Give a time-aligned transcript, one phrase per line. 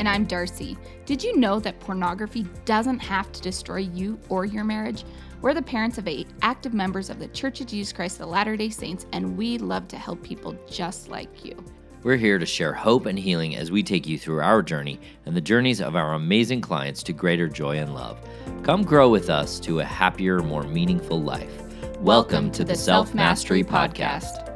[0.00, 0.78] And I'm Darcy.
[1.04, 5.04] Did you know that pornography doesn't have to destroy you or your marriage?
[5.42, 8.56] We're the parents of eight active members of the Church of Jesus Christ of Latter
[8.56, 11.54] day Saints, and we love to help people just like you.
[12.02, 15.36] We're here to share hope and healing as we take you through our journey and
[15.36, 18.18] the journeys of our amazing clients to greater joy and love.
[18.62, 21.54] Come grow with us to a happier, more meaningful life.
[21.60, 24.49] Welcome, Welcome to, to, the Self Mastery Podcast.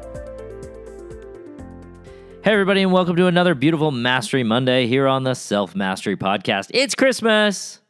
[2.44, 6.70] Hey, everybody, and welcome to another beautiful Mastery Monday here on the Self Mastery Podcast.
[6.74, 7.80] It's Christmas.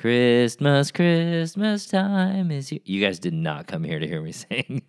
[0.00, 2.80] Christmas, Christmas time is here.
[2.84, 4.82] You guys did not come here to hear me sing.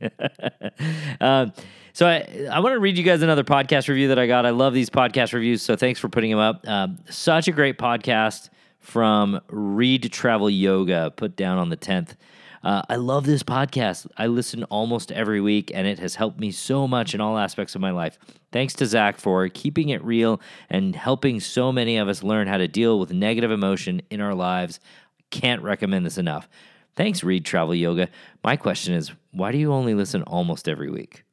[1.21, 1.53] um,
[1.93, 4.47] so I, I want to read you guys another podcast review that I got.
[4.47, 6.67] I love these podcast reviews, so thanks for putting them up.
[6.67, 12.15] Um, such a great podcast from Read Travel Yoga, put down on the 10th.
[12.63, 14.07] Uh, I love this podcast.
[14.17, 17.73] I listen almost every week, and it has helped me so much in all aspects
[17.73, 18.19] of my life.
[18.51, 22.57] Thanks to Zach for keeping it real and helping so many of us learn how
[22.57, 24.79] to deal with negative emotion in our lives.
[25.31, 26.47] Can't recommend this enough.
[26.95, 28.09] Thanks, Read Travel Yoga.
[28.43, 31.23] My question is why do you only listen almost every week?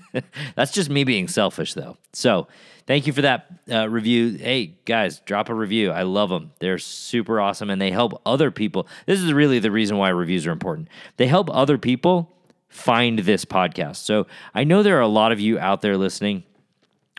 [0.54, 1.96] That's just me being selfish, though.
[2.12, 2.48] So,
[2.86, 4.36] thank you for that uh, review.
[4.36, 5.90] Hey, guys, drop a review.
[5.90, 6.52] I love them.
[6.58, 8.86] They're super awesome and they help other people.
[9.06, 10.88] This is really the reason why reviews are important.
[11.16, 12.34] They help other people
[12.68, 13.96] find this podcast.
[13.96, 16.44] So, I know there are a lot of you out there listening.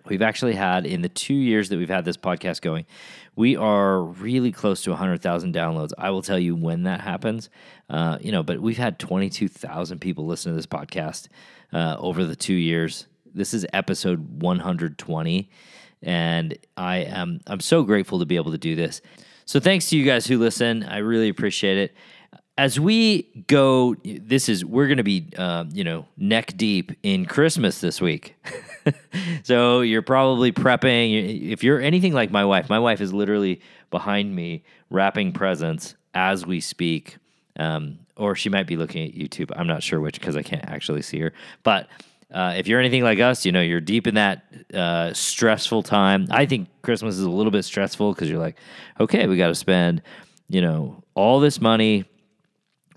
[0.05, 2.85] We've actually had, in the two years that we've had this podcast going,
[3.35, 5.91] we are really close to 100,000 downloads.
[5.97, 7.49] I will tell you when that happens.
[7.89, 11.29] Uh, you know, but we've had 22,000 people listen to this podcast
[11.73, 13.07] uh, over the two years.
[13.33, 15.49] This is episode 120,
[16.01, 19.01] and I am I'm so grateful to be able to do this.
[19.45, 20.83] So thanks to you guys who listen.
[20.83, 21.95] I really appreciate it.
[22.55, 27.25] As we go, this is we're going to be uh, you know neck deep in
[27.25, 28.35] Christmas this week.
[29.43, 31.51] so you're probably prepping.
[31.51, 36.45] If you're anything like my wife, my wife is literally behind me wrapping presents as
[36.45, 37.17] we speak.
[37.57, 39.51] Um, or she might be looking at YouTube.
[39.55, 41.33] I'm not sure which because I can't actually see her.
[41.63, 41.87] But
[42.33, 44.43] uh, if you're anything like us, you know, you're deep in that
[44.73, 46.27] uh, stressful time.
[46.31, 48.57] I think Christmas is a little bit stressful because you're like,
[48.99, 50.01] okay, we got to spend,
[50.49, 52.05] you know, all this money.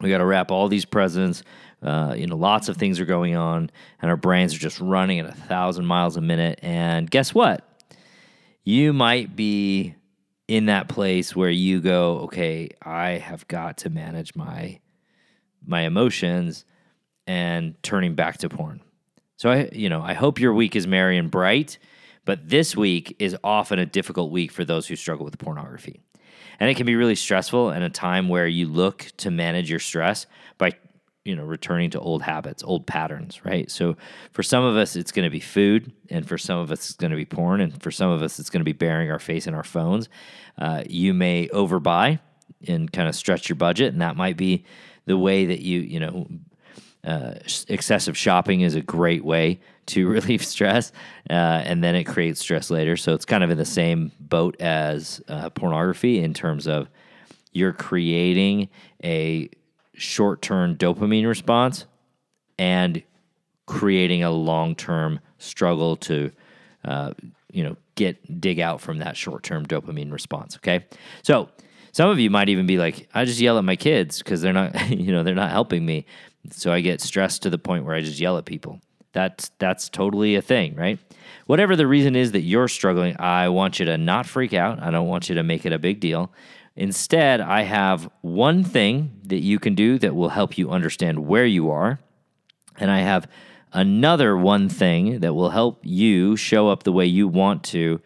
[0.01, 1.43] We got to wrap all these presents.
[1.83, 5.21] Uh, you know, lots of things are going on, and our brains are just running
[5.21, 6.59] at a thousand miles a minute.
[6.63, 7.69] And guess what?
[8.65, 9.95] You might be
[10.49, 14.81] in that place where you go, okay, I have got to manage my
[15.67, 16.65] my emotions
[17.27, 18.81] and turning back to porn.
[19.37, 21.79] So I, you know, I hope your week is merry and bright,
[22.25, 26.01] but this week is often a difficult week for those who struggle with pornography.
[26.59, 29.79] And it can be really stressful and a time where you look to manage your
[29.79, 30.73] stress by
[31.27, 33.97] you know returning to old habits old patterns right so
[34.31, 36.95] for some of us it's going to be food and for some of us it's
[36.95, 39.19] going to be porn and for some of us it's going to be burying our
[39.19, 40.09] face in our phones
[40.59, 42.21] uh, you may overbuy
[42.69, 44.65] and kind of stretch your budget and that might be
[45.07, 46.27] the way that you you know
[47.07, 47.35] uh,
[47.69, 50.93] excessive shopping is a great way to relieve stress,
[51.31, 52.97] uh, and then it creates stress later.
[52.97, 56.89] So it's kind of in the same boat as uh, pornography in terms of
[57.53, 58.69] you're creating
[59.03, 59.49] a
[59.95, 61.87] short term dopamine response
[62.59, 63.03] and
[63.67, 66.31] creating a long term struggle to,
[66.85, 67.13] uh,
[67.51, 70.57] you know, get dig out from that short term dopamine response.
[70.57, 70.85] Okay,
[71.23, 71.49] so
[71.97, 74.53] some of you might even be like, I just yell at my kids because they're
[74.53, 76.05] not, you know, they're not helping me.
[76.51, 78.83] So I get stressed to the point where I just yell at people.
[79.13, 80.99] That's that's totally a thing, right?
[81.47, 84.83] Whatever the reason is that you're struggling, I want you to not freak out.
[84.83, 86.35] I don't want you to make it a big deal.
[86.77, 91.47] Instead, I have one thing that you can do that will help you understand where
[91.47, 91.99] you are.
[92.77, 93.27] And I have
[93.73, 98.03] another one thing that will help you show up the way you want to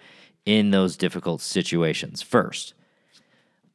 [0.46, 2.22] in those difficult situations.
[2.22, 2.74] First,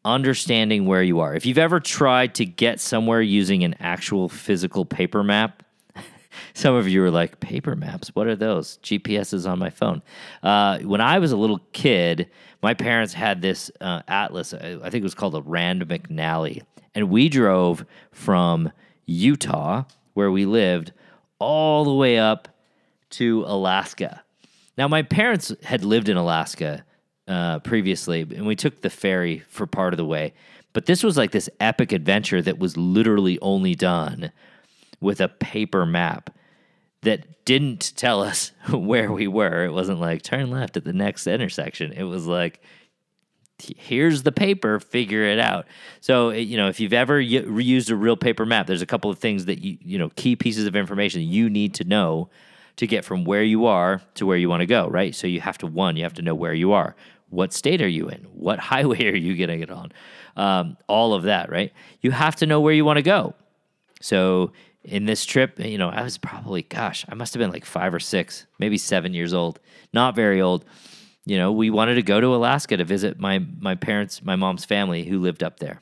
[0.05, 1.33] understanding where you are.
[1.33, 5.63] If you've ever tried to get somewhere using an actual physical paper map,
[6.53, 8.09] some of you are like, paper maps?
[8.13, 8.77] What are those?
[8.77, 10.01] GPS is on my phone.
[10.43, 12.29] Uh, when I was a little kid,
[12.61, 14.53] my parents had this uh, atlas.
[14.53, 16.61] I think it was called a Rand McNally.
[16.93, 18.71] And we drove from
[19.05, 20.93] Utah, where we lived,
[21.39, 22.47] all the way up
[23.11, 24.23] to Alaska.
[24.77, 26.83] Now, my parents had lived in Alaska
[27.27, 30.33] uh, previously, and we took the ferry for part of the way.
[30.73, 34.31] But this was like this epic adventure that was literally only done
[34.99, 36.29] with a paper map
[37.01, 39.65] that didn't tell us where we were.
[39.65, 41.91] It wasn't like turn left at the next intersection.
[41.93, 42.61] It was like
[43.59, 45.65] here's the paper, figure it out.
[46.01, 49.19] So, you know, if you've ever used a real paper map, there's a couple of
[49.19, 52.29] things that you, you know, key pieces of information you need to know
[52.75, 55.15] to get from where you are to where you want to go, right?
[55.15, 56.95] So you have to one, you have to know where you are.
[57.35, 58.23] What state are you in?
[58.33, 59.91] What highway are you getting it on?
[60.35, 61.71] Um, all of that, right?
[62.01, 63.35] You have to know where you want to go.
[64.01, 64.51] So
[64.83, 67.93] in this trip, you know, I was probably, gosh, I must have been like five
[67.93, 69.59] or six, maybe seven years old,
[69.93, 70.65] not very old.
[71.25, 74.63] You know, we wanted to go to Alaska to visit my my parents, my mom's
[74.63, 75.81] family who lived up there.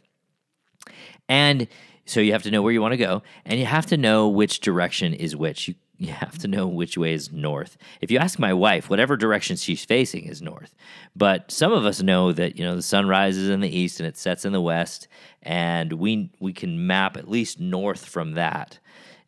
[1.27, 1.67] And
[2.05, 4.29] so you have to know where you want to go, and you have to know
[4.29, 5.67] which direction is which.
[5.67, 7.77] You you have to know which way is north.
[8.01, 10.73] If you ask my wife, whatever direction she's facing is north.
[11.15, 14.07] But some of us know that you know the sun rises in the east and
[14.07, 15.07] it sets in the west,
[15.41, 18.79] and we we can map at least north from that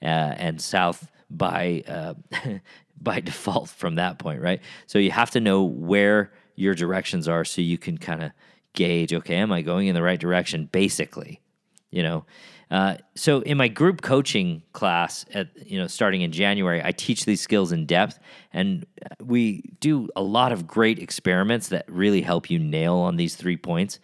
[0.02, 0.06] uh,
[0.38, 2.16] and south by uh,
[3.02, 4.62] by default from that point, right?
[4.88, 8.32] So you have to know where your directions are so you can kind of
[8.74, 10.68] gauge, okay, am I going in the right direction?
[10.72, 11.42] Basically,
[11.92, 12.26] you know.
[12.72, 17.26] Uh, so in my group coaching class at you know starting in January, I teach
[17.26, 18.20] these skills in depth,
[18.52, 18.86] and
[19.24, 23.58] we do a lot of great experiments that really help you nail on these three
[23.58, 24.00] points.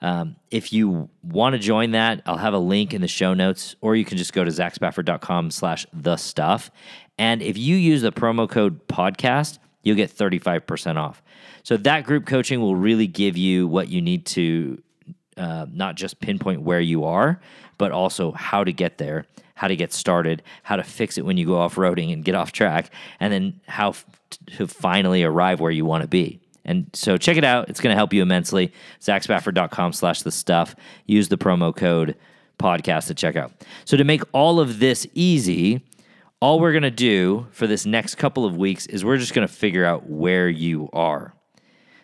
[0.00, 3.76] Um, if you want to join that, I'll have a link in the show notes,
[3.80, 6.72] or you can just go to zachspafford.com slash the stuff.
[7.18, 11.22] And if you use the promo code podcast, you'll get 35% off.
[11.62, 14.82] So that group coaching will really give you what you need to
[15.36, 17.40] uh, not just pinpoint where you are,
[17.78, 21.36] but also how to get there, how to get started, how to fix it when
[21.36, 22.90] you go off roading and get off track,
[23.20, 24.06] and then how f-
[24.46, 26.40] to finally arrive where you want to be.
[26.64, 27.68] And so check it out.
[27.68, 28.72] It's going to help you immensely.
[29.00, 30.76] ZachSpafford.com slash the stuff.
[31.06, 32.16] Use the promo code
[32.58, 33.52] podcast to check out.
[33.84, 35.82] So to make all of this easy,
[36.40, 39.46] all we're going to do for this next couple of weeks is we're just going
[39.46, 41.34] to figure out where you are.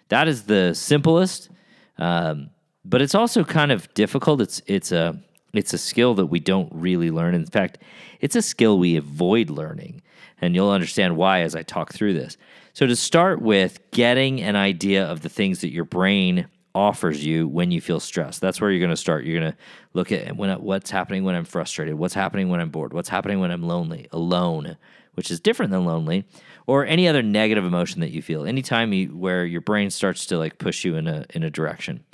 [0.08, 1.50] That is the simplest,
[1.98, 2.50] um,
[2.88, 4.40] but it's also kind of difficult.
[4.40, 5.19] It's it's a
[5.52, 7.35] it's a skill that we don't really learn.
[7.35, 7.79] In fact,
[8.20, 10.02] it's a skill we avoid learning,
[10.40, 12.37] and you'll understand why as I talk through this.
[12.73, 17.49] So, to start with, getting an idea of the things that your brain offers you
[17.49, 18.40] when you feel stressed.
[18.40, 19.25] That's where you're going to start.
[19.25, 19.58] You're going to
[19.94, 23.40] look at when, what's happening when I'm frustrated, what's happening when I'm bored, what's happening
[23.40, 24.76] when I'm lonely, alone,
[25.14, 26.25] which is different than lonely,
[26.67, 28.46] or any other negative emotion that you feel.
[28.46, 32.05] Anytime you, where your brain starts to like push you in a in a direction.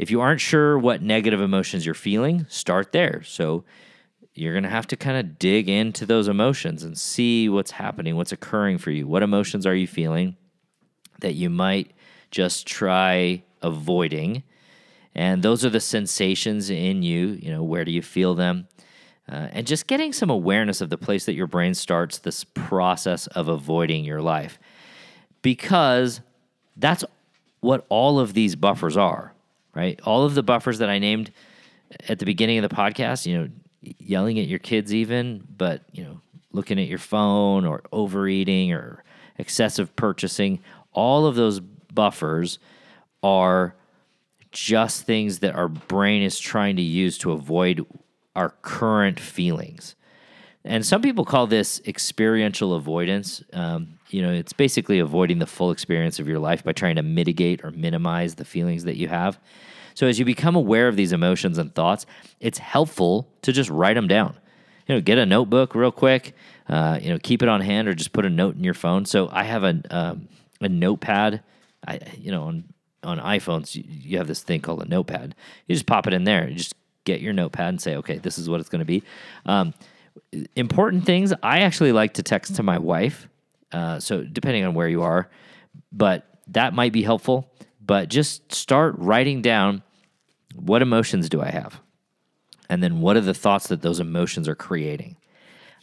[0.00, 3.22] If you aren't sure what negative emotions you're feeling, start there.
[3.22, 3.64] So
[4.32, 8.16] you're going to have to kind of dig into those emotions and see what's happening,
[8.16, 9.06] what's occurring for you.
[9.06, 10.38] What emotions are you feeling
[11.20, 11.90] that you might
[12.30, 14.42] just try avoiding?
[15.14, 17.38] And those are the sensations in you.
[17.38, 18.68] You know, where do you feel them?
[19.30, 23.26] Uh, and just getting some awareness of the place that your brain starts this process
[23.26, 24.58] of avoiding your life.
[25.42, 26.22] Because
[26.74, 27.04] that's
[27.60, 29.34] what all of these buffers are,
[29.74, 30.00] right?
[30.04, 31.32] All of the buffers that I named
[32.08, 33.48] at the beginning of the podcast, you know,
[33.82, 36.20] yelling at your kids even, but you know,
[36.52, 39.04] looking at your phone or overeating or
[39.38, 40.60] excessive purchasing,
[40.92, 42.58] all of those buffers
[43.22, 43.74] are
[44.52, 47.86] just things that our brain is trying to use to avoid
[48.34, 49.94] our current feelings.
[50.64, 53.42] And some people call this experiential avoidance.
[53.52, 57.02] Um, you know, it's basically avoiding the full experience of your life by trying to
[57.02, 59.38] mitigate or minimize the feelings that you have.
[59.94, 62.06] So as you become aware of these emotions and thoughts,
[62.38, 64.36] it's helpful to just write them down.
[64.86, 66.34] You know, get a notebook real quick.
[66.68, 69.04] Uh, you know, keep it on hand or just put a note in your phone.
[69.04, 70.28] So I have a um,
[70.60, 71.42] a notepad.
[71.86, 72.64] I you know on
[73.02, 75.34] on iPhones you, you have this thing called a notepad.
[75.66, 76.48] You just pop it in there.
[76.48, 76.74] You just
[77.04, 79.02] get your notepad and say, okay, this is what it's going to be.
[79.46, 79.74] Um,
[80.54, 81.32] important things.
[81.42, 83.28] I actually like to text to my wife.
[83.72, 85.30] Uh, so depending on where you are,
[85.92, 87.50] but that might be helpful
[87.90, 89.82] but just start writing down
[90.54, 91.80] what emotions do I have?
[92.68, 95.16] And then what are the thoughts that those emotions are creating?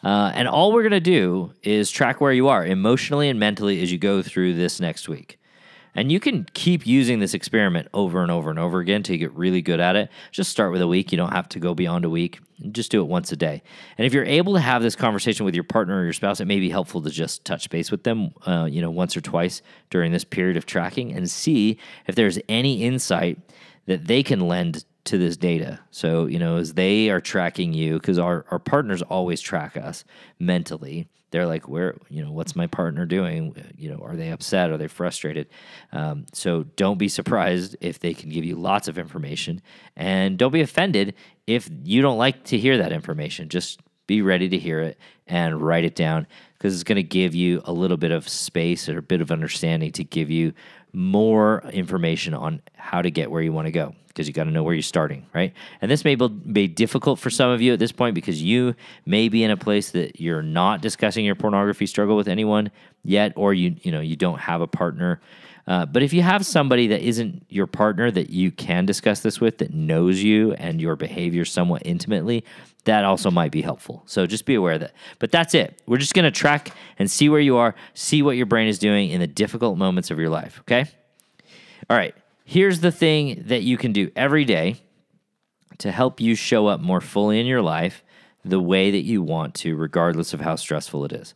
[0.05, 3.81] Uh, and all we're going to do is track where you are emotionally and mentally
[3.81, 5.37] as you go through this next week.
[5.97, 9.33] And you can keep using this experiment over and over and over again to get
[9.33, 10.09] really good at it.
[10.31, 11.11] Just start with a week.
[11.11, 12.39] You don't have to go beyond a week.
[12.71, 13.63] Just do it once a day.
[13.97, 16.45] And if you're able to have this conversation with your partner or your spouse, it
[16.45, 19.63] may be helpful to just touch base with them, uh, you know, once or twice
[19.89, 23.39] during this period of tracking and see if there's any insight
[23.87, 25.79] that they can lend to this data.
[25.91, 30.03] So, you know, as they are tracking you, because our, our partners always track us
[30.39, 33.53] mentally they're like, where, you know, what's my partner doing?
[33.77, 34.69] You know, are they upset?
[34.69, 35.47] Are they frustrated?
[35.91, 39.61] Um, so don't be surprised if they can give you lots of information.
[39.95, 43.49] And don't be offended if you don't like to hear that information.
[43.49, 44.97] Just be ready to hear it
[45.27, 48.87] and write it down because it's going to give you a little bit of space
[48.87, 50.53] or a bit of understanding to give you
[50.97, 54.51] more information on how to get where you want to go because you got to
[54.51, 55.53] know where you're starting, right?
[55.79, 58.73] And this may be difficult for some of you at this point because you
[59.05, 62.71] may be in a place that you're not discussing your pornography struggle with anyone
[63.03, 65.21] yet, or you you know you don't have a partner.
[65.67, 69.39] Uh, but if you have somebody that isn't your partner that you can discuss this
[69.39, 72.43] with, that knows you and your behavior somewhat intimately,
[72.85, 74.01] that also might be helpful.
[74.05, 74.93] So just be aware of that.
[75.19, 75.81] But that's it.
[75.85, 78.79] We're just going to track and see where you are, see what your brain is
[78.79, 80.86] doing in the difficult moments of your life, okay?
[81.89, 82.15] All right.
[82.43, 84.81] Here's the thing that you can do every day
[85.79, 88.03] to help you show up more fully in your life
[88.43, 91.33] the way that you want to, regardless of how stressful it is.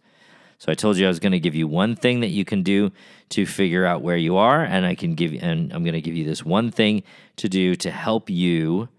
[0.57, 2.63] So I told you I was going to give you one thing that you can
[2.63, 2.91] do
[3.29, 6.15] to figure out where you are, and I can give and I'm going to give
[6.15, 7.03] you this one thing
[7.37, 8.89] to do to help you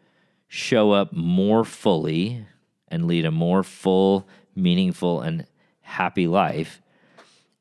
[0.48, 2.44] show up more fully
[2.88, 5.46] and lead a more full, meaningful, and
[5.82, 6.82] happy life.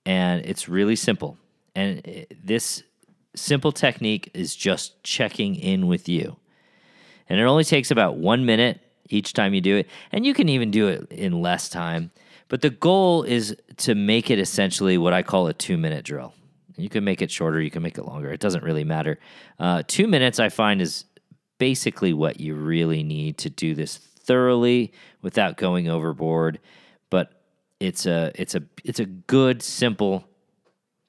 [0.06, 1.38] And it's really simple.
[1.76, 2.84] And eh, this
[3.36, 6.38] simple technique is just checking in with you.
[7.30, 9.88] And it only takes about one minute each time you do it.
[10.12, 12.12] And you can even do it in less time.
[12.50, 16.34] But the goal is to make it essentially what I call a two minute drill.
[16.78, 18.32] You can make it shorter, you can make it longer.
[18.32, 19.20] It doesn't really matter.
[19.60, 21.06] Uh, two minutes, I find, is
[21.58, 26.60] basically what you really need to do this thoroughly without going overboard.
[27.10, 27.32] But
[27.80, 30.26] it's a it's a it's a good simple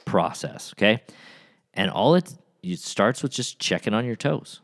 [0.05, 0.73] process.
[0.77, 1.03] Okay,
[1.75, 4.61] and all it, it starts with just checking on your toes.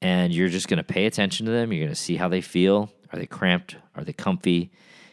[0.00, 1.72] And you're just going to pay attention to them.
[1.72, 2.90] You're going to see how they feel.
[3.12, 3.76] Are they cramped?
[3.94, 4.70] Are they comfy?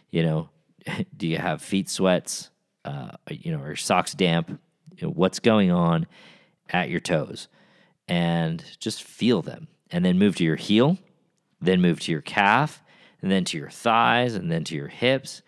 [0.10, 0.50] You know,
[1.18, 2.50] do you have feet sweats?
[2.84, 4.50] Uh, you know, are your socks damp?
[4.98, 6.08] You know, what's going on
[6.70, 7.48] at your toes?
[8.08, 9.68] And just feel them.
[9.92, 10.98] And then move to your heel,
[11.62, 12.82] then move to your calf,
[13.22, 15.42] and then to your thighs, and then to your hips.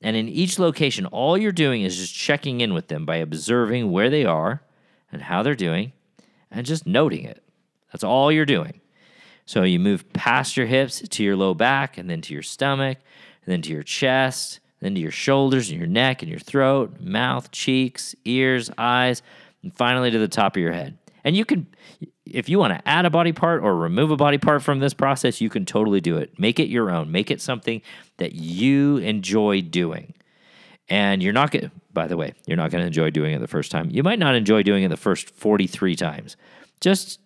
[0.00, 3.90] And in each location, all you're doing is just checking in with them by observing
[3.90, 4.62] where they are
[5.12, 5.92] and how they're doing
[6.50, 7.42] and just noting it.
[7.92, 8.80] That's all you're doing.
[9.46, 12.98] So you move past your hips to your low back and then to your stomach
[13.44, 17.00] and then to your chest, then to your shoulders and your neck and your throat,
[17.00, 19.22] mouth, cheeks, ears, eyes,
[19.62, 20.98] and finally to the top of your head.
[21.24, 21.66] And you can,
[22.24, 24.94] if you want to add a body part or remove a body part from this
[24.94, 26.38] process, you can totally do it.
[26.38, 27.10] Make it your own.
[27.10, 27.82] Make it something
[28.18, 30.14] that you enjoy doing.
[30.88, 33.48] And you're not going by the way, you're not going to enjoy doing it the
[33.48, 33.90] first time.
[33.90, 36.36] You might not enjoy doing it the first 43 times.
[36.80, 37.18] Just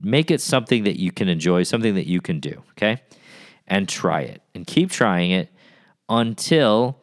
[0.00, 3.02] make it something that you can enjoy, something that you can do, okay?
[3.66, 5.48] And try it and keep trying it
[6.08, 7.00] until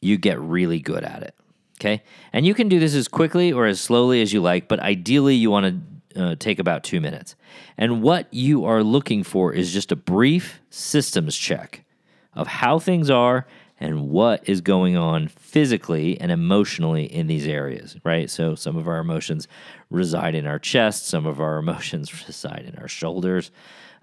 [0.00, 1.34] you get really good at it,
[1.80, 2.04] okay?
[2.32, 5.34] And you can do this as quickly or as slowly as you like, but ideally
[5.34, 5.66] you want
[6.14, 7.34] to uh, take about two minutes.
[7.76, 11.84] And what you are looking for is just a brief systems check
[12.32, 13.44] of how things are
[13.78, 18.30] and what is going on physically and emotionally in these areas, right?
[18.30, 19.46] So some of our emotions
[19.90, 23.50] reside in our chest, some of our emotions reside in our shoulders.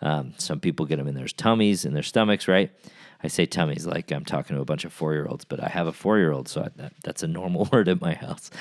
[0.02, 2.72] Um, some people get them in their tummies, in their stomachs, right?
[3.26, 5.70] I say tummies like I'm talking to a bunch of four year olds, but I
[5.70, 8.52] have a four year old, so I, that, that's a normal word at my house,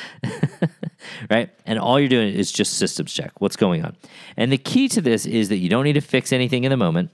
[1.31, 1.51] right?
[1.67, 3.97] And all you're doing is just systems check what's going on.
[4.37, 6.77] And the key to this is that you don't need to fix anything in the
[6.77, 7.11] moment,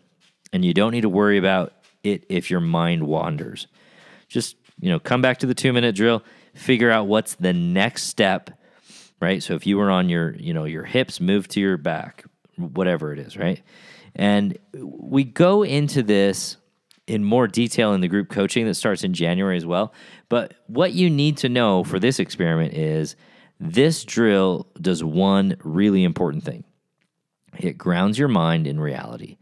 [0.52, 1.73] and you don't need to worry about
[2.05, 3.67] it if your mind wanders
[4.28, 6.23] just you know come back to the two minute drill
[6.54, 8.50] figure out what's the next step
[9.20, 9.42] right?
[9.42, 12.25] So if you were on your you know your hips move to your back
[12.56, 13.62] whatever it is right?
[14.14, 16.56] And we go into this
[17.06, 19.92] in more detail in the group coaching that starts in January as well.
[20.28, 23.16] But what you need to know for this experiment is
[23.58, 26.64] this drill does one really important thing.
[27.58, 29.38] It grounds your mind in reality.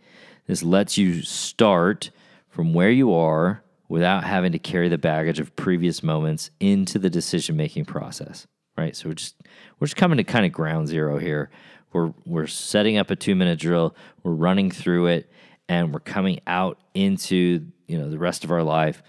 [0.46, 2.10] This lets you start
[2.48, 7.10] from where you are without having to carry the baggage of previous moments into the
[7.10, 8.46] decision making process.
[8.76, 8.94] Right.
[8.94, 9.36] So we're just
[9.78, 11.50] we're just coming to kind of ground zero here.
[11.92, 15.30] We're we're setting up a two minute drill, we're running through it,
[15.68, 19.02] and we're coming out into, you know, the rest of our life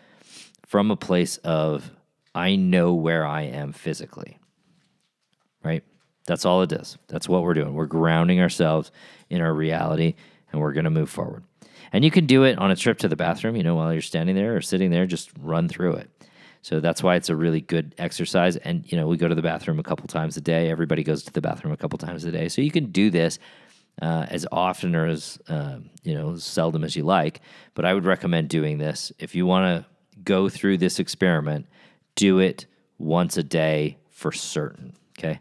[0.65, 1.91] from a place of
[2.33, 4.39] I know where I am physically.
[5.63, 5.83] Right?
[6.27, 6.97] That's all it is.
[7.07, 7.73] That's what we're doing.
[7.73, 8.91] We're grounding ourselves
[9.29, 10.15] in our reality
[10.51, 11.43] and we're going to move forward.
[11.93, 14.01] And you can do it on a trip to the bathroom, you know, while you're
[14.01, 16.09] standing there or sitting there, just run through it.
[16.61, 18.57] So that's why it's a really good exercise.
[18.57, 20.69] And, you know, we go to the bathroom a couple times a day.
[20.69, 22.49] Everybody goes to the bathroom a couple times a day.
[22.49, 23.39] So you can do this
[24.01, 27.41] uh, as often or as, uh, you know, as seldom as you like.
[27.73, 29.89] But I would recommend doing this if you want to
[30.23, 31.67] go through this experiment,
[32.15, 32.65] do it
[32.97, 34.93] once a day for certain.
[35.17, 35.39] Okay.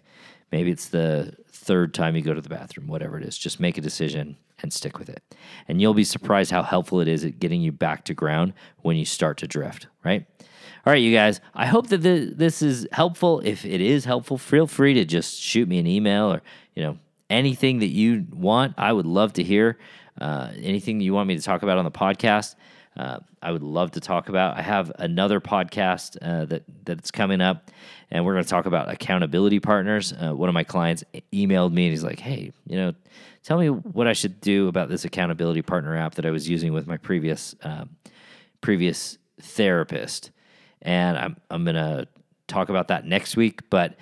[0.52, 3.36] Maybe it's the third time you go to the bathroom, whatever it is.
[3.36, 5.22] Just make a decision and stick with it.
[5.68, 8.96] And you'll be surprised how helpful it is at getting you back to ground when
[8.96, 10.26] you start to drift, right?
[10.86, 13.40] All right, you guys, I hope that this is helpful.
[13.44, 16.42] If it is helpful, feel free to just shoot me an email or,
[16.74, 16.98] you know,
[17.28, 18.74] anything that you want.
[18.78, 19.78] I would love to hear
[20.20, 22.54] uh, anything you want me to talk about on the podcast.
[22.96, 24.56] Uh, I would love to talk about.
[24.56, 27.70] I have another podcast uh, that that's coming up,
[28.10, 30.12] and we're going to talk about accountability partners.
[30.12, 32.94] Uh, one of my clients emailed me and he's like, "Hey, you know,
[33.42, 36.72] tell me what I should do about this accountability partner app that I was using
[36.72, 37.90] with my previous um,
[38.62, 40.30] previous therapist."
[40.80, 42.08] And I'm I'm going to
[42.48, 43.68] talk about that next week.
[43.68, 43.96] But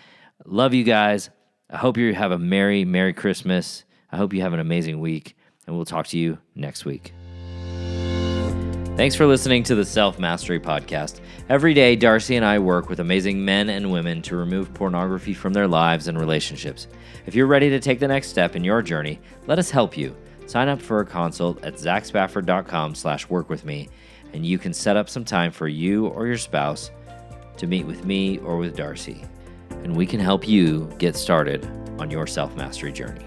[0.44, 1.30] love you guys.
[1.68, 3.82] I hope you have a merry merry Christmas.
[4.12, 5.36] I hope you have an amazing week,
[5.66, 7.12] and we'll talk to you next week.
[8.96, 11.20] Thanks for listening to the Self Mastery Podcast.
[11.48, 15.52] Every day, Darcy and I work with amazing men and women to remove pornography from
[15.52, 16.86] their lives and relationships.
[17.26, 20.16] If you're ready to take the next step in your journey, let us help you.
[20.46, 23.88] Sign up for a consult at zachspafford.com slash work with me,
[24.32, 26.92] and you can set up some time for you or your spouse
[27.56, 29.24] to meet with me or with Darcy.
[29.70, 31.66] And we can help you get started
[31.98, 33.26] on your self mastery journey.